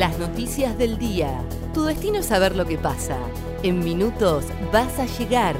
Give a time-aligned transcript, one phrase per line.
[0.00, 1.44] Las noticias del día.
[1.74, 3.18] Tu destino es saber lo que pasa.
[3.62, 5.54] En minutos vas a llegar.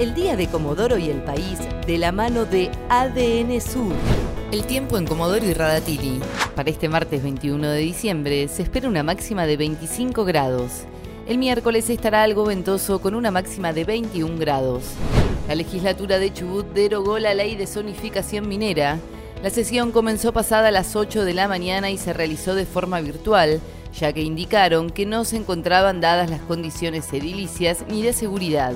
[0.00, 3.92] El día de Comodoro y el país de la mano de ADN Sur.
[4.50, 6.18] El tiempo en Comodoro y Radatili.
[6.56, 10.82] Para este martes 21 de diciembre se espera una máxima de 25 grados.
[11.28, 14.82] El miércoles estará algo ventoso con una máxima de 21 grados.
[15.46, 18.98] La legislatura de Chubut derogó la ley de zonificación minera
[19.42, 23.60] la sesión comenzó pasada las 8 de la mañana y se realizó de forma virtual,
[23.98, 28.74] ya que indicaron que no se encontraban dadas las condiciones edilicias ni de seguridad.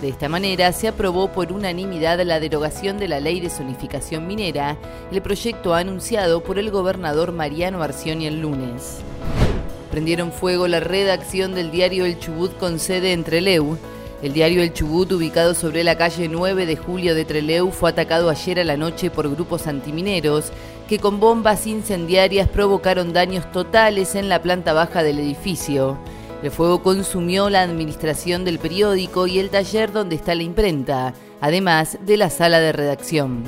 [0.00, 4.76] De esta manera se aprobó por unanimidad la derogación de la ley de zonificación minera,
[5.10, 8.98] el proyecto anunciado por el gobernador Mariano Arcioni el lunes.
[9.90, 13.78] Prendieron fuego la redacción del diario El Chubut con sede en Treleu,
[14.22, 18.30] el diario El Chubut, ubicado sobre la calle 9 de julio de Treleu, fue atacado
[18.30, 20.52] ayer a la noche por grupos antimineros
[20.88, 25.98] que con bombas incendiarias provocaron daños totales en la planta baja del edificio.
[26.42, 31.98] El fuego consumió la administración del periódico y el taller donde está la imprenta, además
[32.00, 33.42] de la sala de redacción.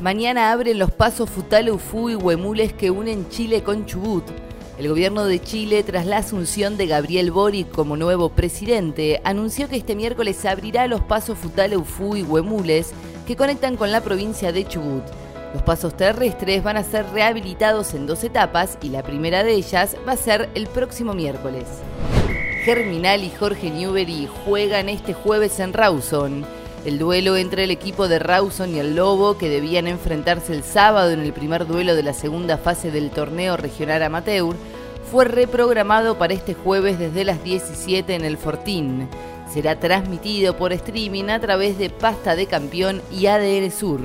[0.00, 4.24] Mañana abren los pasos Futaleufú y Huemules que unen Chile con Chubut.
[4.80, 9.76] El gobierno de Chile, tras la asunción de Gabriel Boric como nuevo presidente, anunció que
[9.76, 12.92] este miércoles abrirá los pasos Futaleufú y Huemules
[13.26, 15.02] que conectan con la provincia de Chubut.
[15.52, 19.96] Los pasos terrestres van a ser rehabilitados en dos etapas y la primera de ellas
[20.08, 21.66] va a ser el próximo miércoles.
[22.64, 26.46] Germinal y Jorge Newbery juegan este jueves en Rawson.
[26.86, 31.10] El duelo entre el equipo de Rawson y el Lobo, que debían enfrentarse el sábado
[31.10, 34.56] en el primer duelo de la segunda fase del torneo regional amateur,
[35.10, 39.08] fue reprogramado para este jueves desde las 17 en el Fortín.
[39.52, 44.00] Será transmitido por streaming a través de Pasta de Campeón y ADN Sur.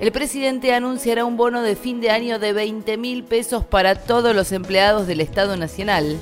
[0.00, 4.34] El presidente anunciará un bono de fin de año de 20 mil pesos para todos
[4.34, 6.18] los empleados del Estado Nacional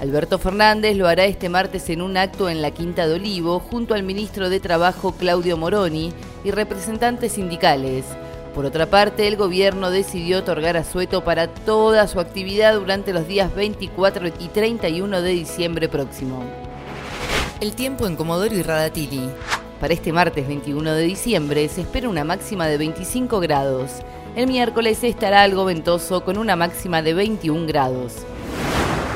[0.00, 3.94] Alberto Fernández lo hará este martes en un acto en la Quinta de Olivo junto
[3.94, 8.04] al ministro de Trabajo Claudio Moroni y representantes sindicales.
[8.54, 13.54] Por otra parte, el gobierno decidió otorgar asueto para toda su actividad durante los días
[13.54, 16.44] 24 y 31 de diciembre próximo.
[17.60, 19.30] El tiempo en Comodoro y Radatili.
[19.80, 23.90] Para este martes 21 de diciembre se espera una máxima de 25 grados.
[24.36, 28.24] El miércoles estará algo ventoso con una máxima de 21 grados.